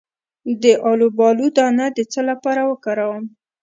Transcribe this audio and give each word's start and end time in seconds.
د 0.63 0.65
الوبالو 0.89 1.45
دانه 1.57 1.85
د 1.97 1.99
څه 2.11 2.21
لپاره 2.29 2.61
وکاروم؟ 2.71 3.23